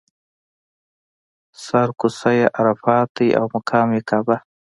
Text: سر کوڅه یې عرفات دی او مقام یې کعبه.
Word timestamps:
سر 1.65 1.87
کوڅه 1.99 2.29
یې 2.39 2.45
عرفات 2.59 3.07
دی 3.17 3.27
او 3.37 3.45
مقام 3.55 3.87
یې 3.95 4.01
کعبه. 4.09 4.37